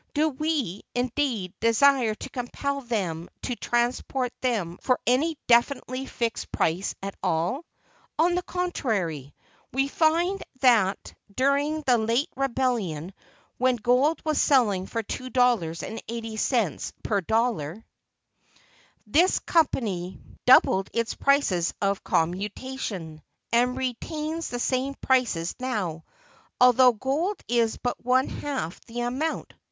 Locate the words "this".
19.05-19.37